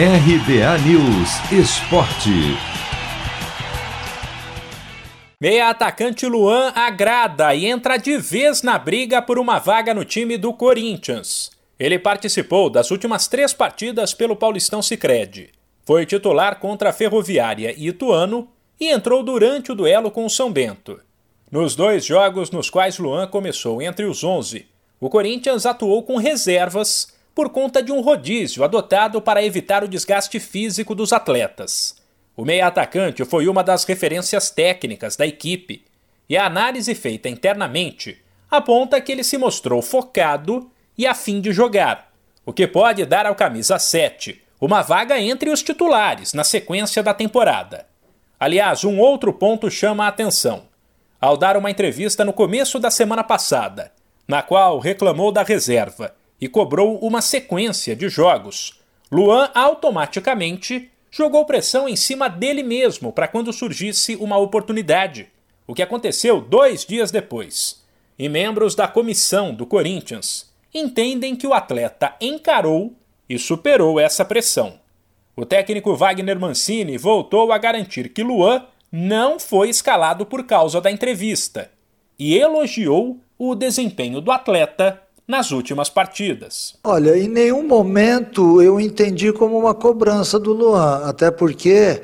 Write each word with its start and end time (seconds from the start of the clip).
RBA 0.00 0.78
News 0.86 1.50
Esporte. 1.50 2.30
Meia 5.40 5.70
atacante 5.70 6.24
Luan 6.24 6.70
agrada 6.72 7.52
e 7.52 7.66
entra 7.66 7.96
de 7.96 8.16
vez 8.16 8.62
na 8.62 8.78
briga 8.78 9.20
por 9.20 9.40
uma 9.40 9.58
vaga 9.58 9.92
no 9.92 10.04
time 10.04 10.38
do 10.38 10.52
Corinthians. 10.52 11.50
Ele 11.76 11.98
participou 11.98 12.70
das 12.70 12.92
últimas 12.92 13.26
três 13.26 13.52
partidas 13.52 14.14
pelo 14.14 14.36
Paulistão 14.36 14.80
Sicredi. 14.80 15.50
Foi 15.84 16.06
titular 16.06 16.60
contra 16.60 16.90
a 16.90 16.92
Ferroviária 16.92 17.74
e 17.76 17.88
Ituano 17.88 18.46
e 18.78 18.92
entrou 18.92 19.24
durante 19.24 19.72
o 19.72 19.74
duelo 19.74 20.12
com 20.12 20.24
o 20.24 20.30
São 20.30 20.52
Bento. 20.52 21.00
Nos 21.50 21.74
dois 21.74 22.04
jogos 22.06 22.52
nos 22.52 22.70
quais 22.70 23.00
Luan 23.00 23.26
começou 23.26 23.82
entre 23.82 24.04
os 24.04 24.22
11, 24.22 24.64
o 25.00 25.10
Corinthians 25.10 25.66
atuou 25.66 26.04
com 26.04 26.18
reservas 26.18 27.17
por 27.38 27.50
conta 27.50 27.80
de 27.80 27.92
um 27.92 28.00
rodízio 28.00 28.64
adotado 28.64 29.22
para 29.22 29.44
evitar 29.44 29.84
o 29.84 29.88
desgaste 29.88 30.40
físico 30.40 30.92
dos 30.92 31.12
atletas. 31.12 31.94
O 32.36 32.44
meia-atacante 32.44 33.24
foi 33.24 33.46
uma 33.46 33.62
das 33.62 33.84
referências 33.84 34.50
técnicas 34.50 35.14
da 35.14 35.24
equipe 35.24 35.84
e 36.28 36.36
a 36.36 36.46
análise 36.46 36.96
feita 36.96 37.28
internamente 37.28 38.20
aponta 38.50 39.00
que 39.00 39.12
ele 39.12 39.22
se 39.22 39.38
mostrou 39.38 39.80
focado 39.80 40.68
e 40.98 41.06
a 41.06 41.14
fim 41.14 41.40
de 41.40 41.52
jogar, 41.52 42.12
o 42.44 42.52
que 42.52 42.66
pode 42.66 43.04
dar 43.04 43.24
ao 43.24 43.36
camisa 43.36 43.78
7 43.78 44.42
uma 44.60 44.82
vaga 44.82 45.20
entre 45.20 45.48
os 45.48 45.62
titulares 45.62 46.32
na 46.32 46.42
sequência 46.42 47.04
da 47.04 47.14
temporada. 47.14 47.86
Aliás, 48.40 48.82
um 48.82 48.98
outro 48.98 49.32
ponto 49.32 49.70
chama 49.70 50.06
a 50.06 50.08
atenção. 50.08 50.64
Ao 51.20 51.36
dar 51.36 51.56
uma 51.56 51.70
entrevista 51.70 52.24
no 52.24 52.32
começo 52.32 52.80
da 52.80 52.90
semana 52.90 53.22
passada, 53.22 53.92
na 54.26 54.42
qual 54.42 54.80
reclamou 54.80 55.30
da 55.30 55.44
reserva 55.44 56.17
e 56.40 56.48
cobrou 56.48 56.98
uma 56.98 57.20
sequência 57.20 57.96
de 57.96 58.08
jogos, 58.08 58.80
Luan 59.10 59.50
automaticamente 59.54 60.90
jogou 61.10 61.44
pressão 61.44 61.88
em 61.88 61.96
cima 61.96 62.28
dele 62.28 62.62
mesmo 62.62 63.12
para 63.12 63.28
quando 63.28 63.52
surgisse 63.52 64.14
uma 64.16 64.36
oportunidade, 64.36 65.28
o 65.66 65.74
que 65.74 65.82
aconteceu 65.82 66.40
dois 66.40 66.84
dias 66.84 67.10
depois. 67.10 67.82
E 68.18 68.28
membros 68.28 68.74
da 68.74 68.88
comissão 68.88 69.54
do 69.54 69.64
Corinthians 69.64 70.52
entendem 70.74 71.34
que 71.36 71.46
o 71.46 71.54
atleta 71.54 72.14
encarou 72.20 72.92
e 73.28 73.38
superou 73.38 73.98
essa 73.98 74.24
pressão. 74.24 74.80
O 75.36 75.46
técnico 75.46 75.94
Wagner 75.94 76.38
Mancini 76.38 76.98
voltou 76.98 77.52
a 77.52 77.58
garantir 77.58 78.08
que 78.08 78.24
Luan 78.24 78.66
não 78.90 79.38
foi 79.38 79.68
escalado 79.68 80.26
por 80.26 80.44
causa 80.44 80.80
da 80.80 80.90
entrevista 80.90 81.70
e 82.18 82.36
elogiou 82.36 83.20
o 83.38 83.54
desempenho 83.54 84.20
do 84.20 84.32
atleta 84.32 85.00
nas 85.28 85.50
últimas 85.50 85.90
partidas. 85.90 86.74
Olha, 86.82 87.16
em 87.18 87.28
nenhum 87.28 87.66
momento 87.66 88.62
eu 88.62 88.80
entendi 88.80 89.30
como 89.30 89.58
uma 89.58 89.74
cobrança 89.74 90.38
do 90.38 90.54
Luan, 90.54 91.02
até 91.04 91.30
porque 91.30 92.00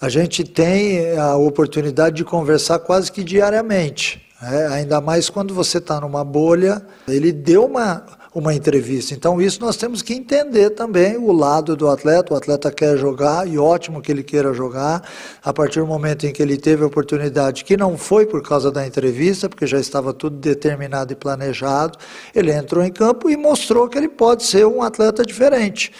a 0.00 0.08
gente 0.08 0.42
tem 0.42 1.16
a 1.18 1.36
oportunidade 1.36 2.16
de 2.16 2.24
conversar 2.24 2.78
quase 2.78 3.12
que 3.12 3.22
diariamente. 3.22 4.20
É, 4.42 4.66
ainda 4.68 5.00
mais 5.00 5.30
quando 5.30 5.54
você 5.54 5.78
está 5.78 6.00
numa 6.00 6.24
bolha. 6.24 6.84
Ele 7.06 7.30
deu 7.30 7.64
uma 7.64 8.04
uma 8.34 8.54
entrevista. 8.54 9.12
Então, 9.12 9.40
isso 9.40 9.60
nós 9.60 9.76
temos 9.76 10.00
que 10.00 10.14
entender 10.14 10.70
também 10.70 11.18
o 11.18 11.32
lado 11.32 11.76
do 11.76 11.88
atleta. 11.88 12.32
O 12.32 12.36
atleta 12.36 12.70
quer 12.70 12.96
jogar 12.96 13.46
e 13.46 13.58
ótimo 13.58 14.00
que 14.00 14.10
ele 14.10 14.22
queira 14.22 14.54
jogar. 14.54 15.02
A 15.42 15.52
partir 15.52 15.80
do 15.80 15.86
momento 15.86 16.26
em 16.26 16.32
que 16.32 16.42
ele 16.42 16.56
teve 16.56 16.82
a 16.82 16.86
oportunidade, 16.86 17.64
que 17.64 17.76
não 17.76 17.98
foi 17.98 18.26
por 18.26 18.42
causa 18.42 18.70
da 18.70 18.86
entrevista, 18.86 19.48
porque 19.48 19.66
já 19.66 19.78
estava 19.78 20.14
tudo 20.14 20.36
determinado 20.36 21.12
e 21.12 21.16
planejado, 21.16 21.98
ele 22.34 22.52
entrou 22.52 22.82
em 22.82 22.90
campo 22.90 23.28
e 23.28 23.36
mostrou 23.36 23.88
que 23.88 23.98
ele 23.98 24.08
pode 24.08 24.44
ser 24.44 24.66
um 24.66 24.82
atleta 24.82 25.24
diferente. 25.24 25.92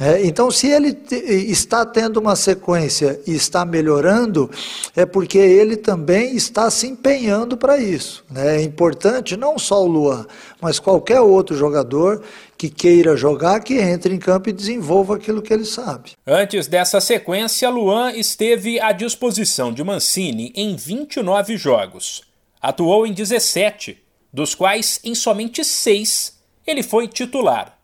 É, 0.00 0.24
então, 0.24 0.50
se 0.50 0.66
ele 0.66 0.98
está 1.28 1.84
tendo 1.84 2.18
uma 2.18 2.34
sequência 2.34 3.20
e 3.26 3.34
está 3.34 3.66
melhorando, 3.66 4.50
é 4.96 5.04
porque 5.04 5.36
ele 5.36 5.76
também 5.76 6.34
está 6.34 6.70
se 6.70 6.86
empenhando 6.86 7.54
para 7.54 7.76
isso. 7.76 8.24
Né? 8.30 8.56
É 8.56 8.62
importante 8.62 9.36
não 9.36 9.58
só 9.58 9.84
o 9.84 9.86
Luan, 9.86 10.26
mas 10.58 10.78
qualquer 10.78 11.20
outro 11.20 11.54
jogador 11.54 12.22
que 12.56 12.70
queira 12.70 13.14
jogar, 13.14 13.60
que 13.60 13.74
entre 13.78 14.14
em 14.14 14.18
campo 14.18 14.48
e 14.48 14.54
desenvolva 14.54 15.16
aquilo 15.16 15.42
que 15.42 15.52
ele 15.52 15.66
sabe. 15.66 16.12
Antes 16.26 16.66
dessa 16.66 16.98
sequência, 16.98 17.68
Luan 17.68 18.12
esteve 18.12 18.80
à 18.80 18.92
disposição 18.92 19.70
de 19.70 19.84
Mancini 19.84 20.50
em 20.56 20.76
29 20.76 21.58
jogos. 21.58 22.22
Atuou 22.58 23.06
em 23.06 23.12
17, 23.12 23.98
dos 24.32 24.54
quais 24.54 24.98
em 25.04 25.14
somente 25.14 25.62
seis 25.62 26.38
ele 26.66 26.82
foi 26.82 27.06
titular. 27.06 27.79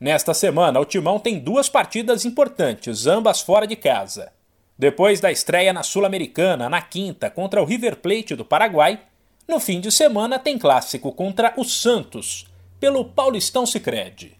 Nesta 0.00 0.32
semana, 0.32 0.80
o 0.80 0.84
Timão 0.86 1.18
tem 1.18 1.38
duas 1.38 1.68
partidas 1.68 2.24
importantes, 2.24 3.06
ambas 3.06 3.42
fora 3.42 3.66
de 3.66 3.76
casa. 3.76 4.32
Depois 4.78 5.20
da 5.20 5.30
estreia 5.30 5.74
na 5.74 5.82
Sul-Americana, 5.82 6.70
na 6.70 6.80
quinta, 6.80 7.28
contra 7.28 7.60
o 7.60 7.66
River 7.66 7.96
Plate 7.96 8.34
do 8.34 8.42
Paraguai, 8.42 8.98
no 9.46 9.60
fim 9.60 9.78
de 9.78 9.92
semana 9.92 10.38
tem 10.38 10.58
clássico 10.58 11.12
contra 11.12 11.52
o 11.54 11.64
Santos, 11.64 12.46
pelo 12.80 13.04
Paulistão 13.04 13.66
Sicredi. 13.66 14.39